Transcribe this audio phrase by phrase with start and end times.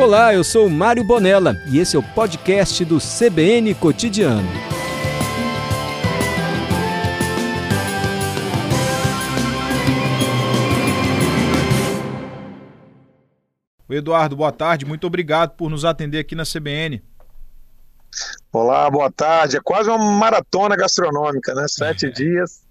[0.00, 4.48] Olá, eu sou Mário Bonella e esse é o podcast do CBN Cotidiano.
[13.86, 17.02] O Eduardo, boa tarde, muito obrigado por nos atender aqui na CBN.
[18.50, 19.58] Olá, boa tarde.
[19.58, 21.66] É quase uma maratona gastronômica, né?
[21.68, 22.08] Sete é.
[22.10, 22.62] dias,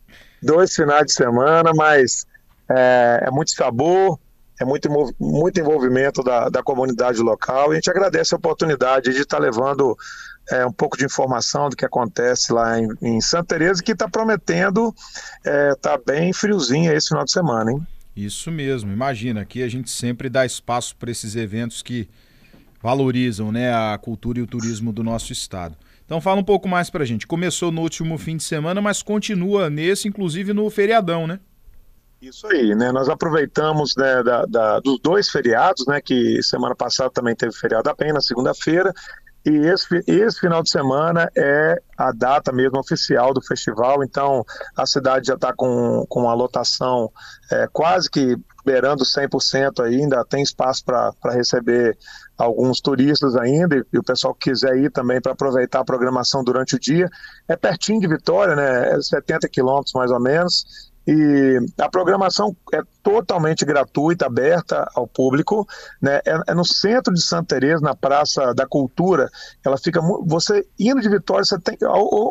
[0.42, 2.26] dois finais de semana, mas
[2.68, 4.20] é, é muito sabor,
[4.60, 4.90] é muito,
[5.20, 9.44] muito envolvimento da, da comunidade local e a gente agradece a oportunidade de estar tá
[9.44, 9.98] levando
[10.52, 14.10] é, um pouco de informação do que acontece lá em, em Santa Teresa que está
[14.10, 14.94] prometendo
[15.46, 17.88] é, tá bem friozinho esse final de semana, hein?
[18.16, 22.10] Isso mesmo, imagina, aqui a gente sempre dá espaço para esses eventos que
[22.82, 25.78] valorizam né, a cultura e o turismo do nosso estado.
[26.06, 27.28] Então fala um pouco mais para a gente.
[27.28, 31.40] Começou no último fim de semana, mas continua nesse, inclusive no feriadão, né?
[32.22, 32.92] Isso aí, né?
[32.92, 36.02] Nós aproveitamos né, da, da, dos dois feriados, né?
[36.02, 38.94] Que semana passada também teve feriado apenas, segunda-feira.
[39.46, 44.44] E esse, esse final de semana é a data mesmo oficial do festival, então
[44.76, 47.10] a cidade já está com, com a lotação
[47.50, 51.98] é, quase que beirando 100% ainda, tem espaço para receber
[52.38, 56.44] alguns turistas ainda, e, e, o pessoal que quiser ir também para aproveitar a programação
[56.44, 57.10] durante o dia.
[57.48, 58.92] É pertinho de Vitória, né?
[58.92, 65.68] É 70 quilômetros mais ou menos, e a programação é totalmente gratuita, aberta ao público,
[66.00, 66.22] né?
[66.24, 69.28] É, é, no centro de Santa Teresa, na Praça da Cultura.
[69.66, 71.80] Ela fica, você indo de Vitória, você tem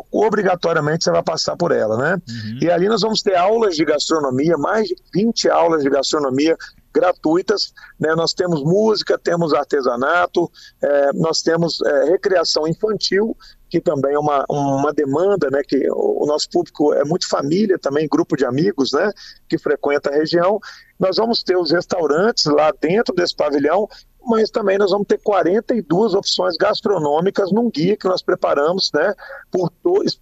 [0.09, 2.21] obrigatoriamente você vai passar por ela, né?
[2.29, 2.59] Uhum.
[2.61, 6.55] E ali nós vamos ter aulas de gastronomia, mais de 20 aulas de gastronomia
[6.93, 7.73] gratuitas.
[7.99, 8.15] Né?
[8.15, 10.49] Nós temos música, temos artesanato,
[10.81, 13.35] é, nós temos é, recreação infantil,
[13.69, 15.61] que também é uma, uma demanda, né?
[15.63, 19.11] que o, nosso público é muito família também, grupo de amigos né?
[19.47, 20.59] que frequenta a região.
[20.99, 23.87] Nós vamos ter os restaurantes lá dentro desse pavilhão,
[24.25, 29.13] mas também nós vamos ter 42 opções gastronômicas num guia que nós preparamos, né,
[29.49, 29.71] por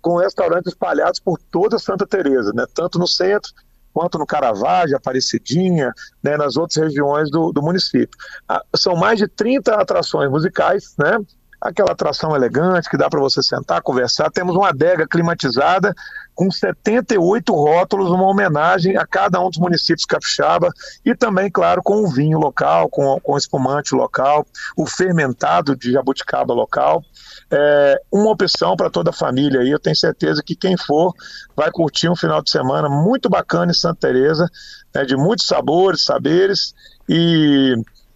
[0.02, 3.52] com restaurantes espalhados por toda Santa Teresa, né, tanto no centro
[3.98, 8.16] quanto no Caravaggio, Aparecidinha, né, nas outras regiões do, do município.
[8.48, 11.18] Ah, são mais de 30 atrações musicais, né?
[11.60, 14.30] Aquela atração elegante que dá para você sentar, conversar.
[14.30, 15.94] Temos uma adega climatizada
[16.38, 20.70] com 78 rótulos, uma homenagem a cada um dos municípios capixaba
[21.04, 24.46] e também, claro, com o vinho local, com, com espumante local,
[24.78, 27.04] o fermentado de jabuticaba local.
[27.50, 31.12] É uma opção para toda a família e eu tenho certeza que quem for
[31.56, 34.48] vai curtir um final de semana muito bacana em Santa Teresa,
[34.94, 36.76] né, de muitos sabores, saberes
[37.10, 37.74] e,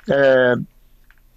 [0.07, 0.53] é,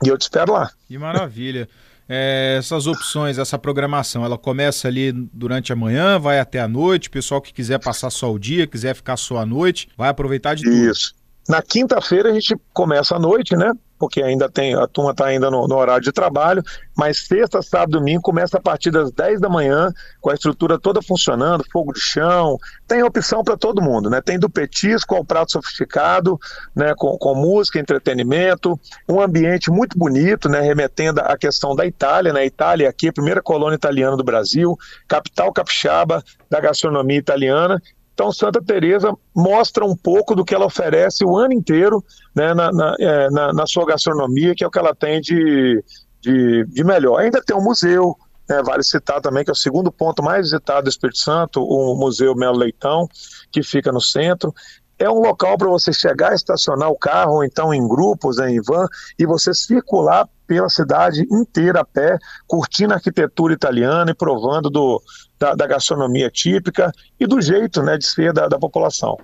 [0.05, 0.71] e eu te espero lá.
[0.87, 1.67] Que maravilha
[2.09, 4.25] é, essas opções, essa programação?
[4.25, 7.09] Ela começa ali durante a manhã, vai até a noite.
[7.09, 10.55] O pessoal que quiser passar só o dia, quiser ficar só a noite, vai aproveitar
[10.55, 10.91] de tudo.
[10.91, 11.15] Isso.
[11.49, 13.71] Na quinta-feira a gente começa à noite, né?
[13.99, 16.63] Porque ainda tem, a turma está ainda no, no, horário de trabalho,
[16.97, 21.01] mas sexta, sábado, domingo começa a partir das 10 da manhã, com a estrutura toda
[21.03, 24.21] funcionando, fogo de chão, tem opção para todo mundo, né?
[24.21, 26.39] Tem do petisco ao prato sofisticado,
[26.75, 26.95] né?
[26.97, 28.79] Com, com, música, entretenimento,
[29.09, 30.61] um ambiente muito bonito, né?
[30.61, 32.45] Remetendo à questão da Itália, né?
[32.45, 34.77] Itália aqui, a primeira colônia italiana do Brasil,
[35.09, 37.81] capital capixaba da gastronomia italiana,
[38.15, 42.03] então, Santa Teresa mostra um pouco do que ela oferece o ano inteiro
[42.35, 45.85] né, na, na, é, na, na, sua gastronomia, que é o que ela tem de,
[46.21, 47.19] de, de melhor.
[47.19, 48.17] Ainda tem um museu,
[48.49, 51.97] né, vale citar também que é o segundo ponto mais visitado do Espírito Santo, o
[51.97, 53.09] Museu Melo Leitão,
[53.51, 54.55] que fica no centro
[54.99, 58.61] é um local para você chegar, estacionar o carro, ou então em grupos, né, em
[58.61, 58.87] van,
[59.19, 65.03] e você circular pela cidade inteira a pé, curtindo a arquitetura italiana e provando do,
[65.39, 69.19] da, da gastronomia típica e do jeito né, de ser da, da população.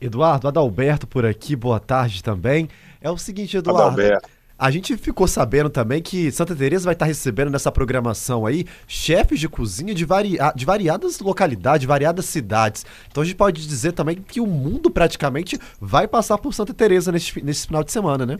[0.00, 2.68] Eduardo, Adalberto por aqui, boa tarde também.
[3.00, 3.82] É o seguinte, Eduardo.
[3.82, 4.37] Adalberto.
[4.58, 9.38] A gente ficou sabendo também que Santa Teresa vai estar recebendo nessa programação aí chefes
[9.38, 12.84] de cozinha de, varia de variadas localidades, variadas cidades.
[13.08, 17.12] Então a gente pode dizer também que o mundo praticamente vai passar por Santa Teresa
[17.12, 18.38] nesse, nesse final de semana, né?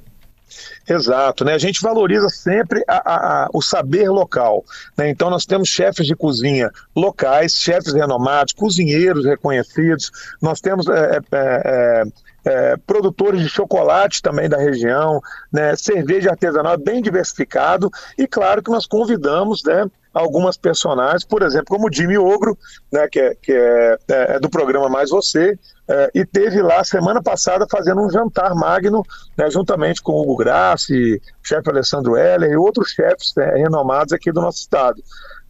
[0.89, 1.55] Exato, né?
[1.55, 4.65] A gente valoriza sempre a, a, a, o saber local.
[4.97, 5.11] Né?
[5.11, 10.11] Então nós temos chefes de cozinha locais, chefes renomados, cozinheiros reconhecidos.
[10.41, 12.03] Nós temos é, é, é,
[12.49, 15.21] é, produtores de chocolate também da região,
[15.53, 21.67] né, cerveja artesanal bem diversificado e claro que nós convidamos né, algumas personagens, por exemplo,
[21.69, 22.57] como o Jimmy Ogro,
[22.91, 26.83] né, que, é, que é, é, é do programa Mais Você, é, e teve lá
[26.85, 29.03] semana passada fazendo um jantar magno,
[29.37, 34.33] né, juntamente com o Hugo Grassi, chefe Alessandro Heller e outros chefes né, renomados aqui
[34.33, 35.03] do nosso estado.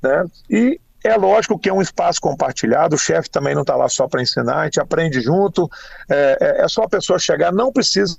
[0.03, 0.25] Né?
[0.51, 4.09] E é lógico que é um espaço compartilhado, o chefe também não está lá só
[4.09, 5.71] para ensinar, a gente aprende junto.
[6.09, 8.19] É, é, é, só a pessoa chegar, não precisa.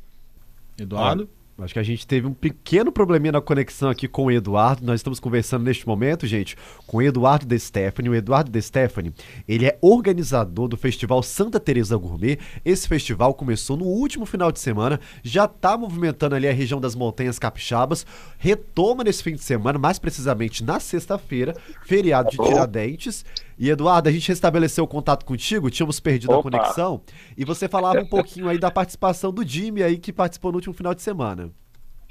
[0.77, 1.29] Eduardo?
[1.63, 4.85] Acho que a gente teve um pequeno probleminha na conexão aqui com o Eduardo.
[4.85, 6.55] Nós estamos conversando neste momento, gente,
[6.87, 8.09] com o Eduardo De Stefani.
[8.09, 9.13] O Eduardo De Stefani,
[9.47, 12.39] ele é organizador do Festival Santa Teresa Gourmet.
[12.63, 16.95] Esse festival começou no último final de semana, já está movimentando ali a região das
[16.95, 18.05] Montanhas Capixabas,
[18.37, 23.25] retoma nesse fim de semana, mais precisamente na sexta-feira, feriado de Tiradentes.
[23.59, 26.39] E Eduardo, a gente restabeleceu o contato contigo, tínhamos perdido Opa.
[26.39, 27.01] a conexão,
[27.37, 30.73] e você falava um pouquinho aí da participação do Jimmy aí que participou no último
[30.73, 31.51] final de semana.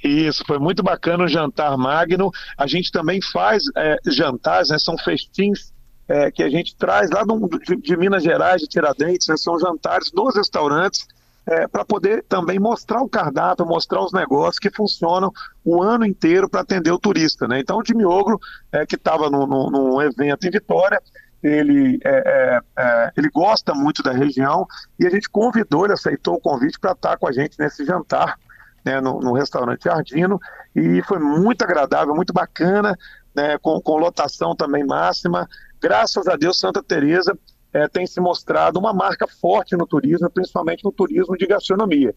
[0.04, 2.30] Isso, foi muito bacana o jantar magno.
[2.56, 5.72] A gente também faz é, jantares, né, são festins
[6.06, 9.58] é, que a gente traz lá do, de, de, Minas Gerais, de Tiradentes, né, são
[9.58, 11.06] jantares nos restaurantes
[11.46, 15.32] é, para poder também mostrar o cardápio, mostrar os negócios que funcionam
[15.64, 17.48] o ano inteiro para atender o turista.
[17.48, 17.60] Né?
[17.60, 18.38] Então, o Jimmy Ogro,
[18.70, 21.00] é, que estava num evento em Vitória,
[21.42, 24.66] ele, é, é, é, ele gosta muito da região
[24.98, 28.38] e a gente convidou, ele aceitou o convite para estar com a gente nesse jantar
[28.84, 30.40] né, no, no, restaurante Jardino
[30.74, 32.96] e foi muito agradável, muito bacana,
[33.34, 35.48] né, com, com lotação também máxima.
[35.80, 37.38] Graças a Deus, Santa Teresa
[37.72, 42.14] é, tem se mostrado uma marca forte no turismo, principalmente no turismo de gastronomia.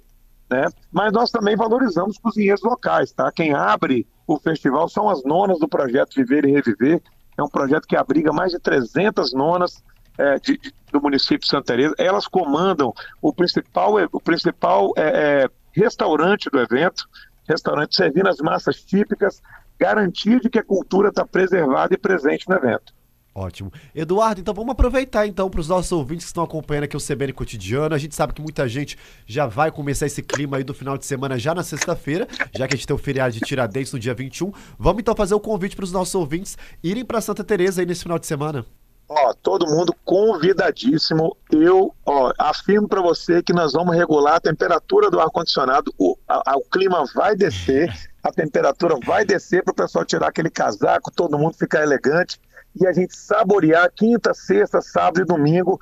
[0.50, 0.66] Né?
[0.92, 3.32] Mas nós também valorizamos cozinheiros locais, tá?
[3.32, 7.02] Quem abre o festival são as nonas do projeto Viver e Reviver,
[7.42, 9.84] é um projeto que abriga mais de 300 nonas
[10.18, 11.96] é, de, de, do município de Santa Teresa.
[11.98, 17.08] Elas comandam o principal, o principal é, é, restaurante do evento,
[17.48, 19.42] restaurante servindo as massas típicas,
[19.80, 22.94] garantia de que a cultura está preservada e presente no evento.
[23.34, 23.72] Ótimo.
[23.96, 27.32] Eduardo, então vamos aproveitar então para os nossos ouvintes que estão acompanhando aqui o CBN
[27.32, 27.96] Cotidiano.
[27.96, 31.06] A gente sabe que muita gente já vai começar esse clima aí do final de
[31.06, 34.14] semana já na sexta-feira, já que a gente tem o feriado de Tiradentes no dia
[34.14, 34.52] 21.
[34.78, 38.04] Vamos então fazer o convite para os nossos ouvintes irem para Santa Teresa aí nesse
[38.04, 38.66] final de semana.
[39.08, 41.36] Ó, todo mundo convidadíssimo.
[41.50, 45.94] Eu ó, afirmo para você que nós vamos regular a temperatura do ar-condicionado.
[45.98, 51.12] O, o clima vai descer, a temperatura vai descer para o pessoal tirar aquele casaco,
[51.12, 52.38] todo mundo ficar elegante
[52.80, 55.80] e a gente saborear quinta, sexta, sábado e domingo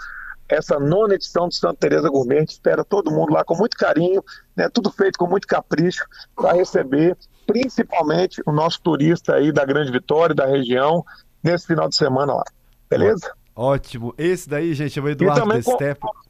[0.49, 2.37] essa nona edição de Santa Teresa Gourmet.
[2.37, 4.23] A gente espera todo mundo lá com muito carinho,
[4.55, 6.03] né, tudo feito com muito capricho
[6.35, 7.15] para receber
[7.45, 11.03] principalmente o nosso turista aí da Grande Vitória, da região,
[11.43, 12.43] nesse final de semana lá.
[12.89, 13.31] Beleza?
[13.55, 14.13] Ótimo.
[14.17, 15.61] Esse daí, gente, é o Eduardo também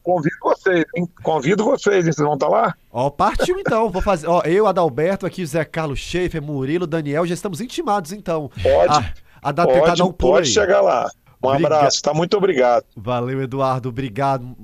[0.01, 1.07] Convido vocês, hein?
[1.21, 2.05] Convido vocês?
[2.05, 2.75] Vocês vão estar tá lá?
[2.91, 3.89] Ó, partiu então.
[3.89, 4.27] Vou fazer.
[4.27, 8.49] Ó, eu, Adalberto, aqui, Zé Carlos Schaefer, Murilo, Daniel, já estamos intimados, então.
[8.63, 8.93] Pode.
[8.93, 11.09] Ah, a dar, pode, tentar dar um Pode chegar lá.
[11.41, 11.73] Um Obrigado.
[11.73, 12.13] abraço, tá?
[12.13, 12.85] Muito obrigado.
[12.97, 13.89] Valeu, Eduardo.
[13.89, 14.55] Obrigado.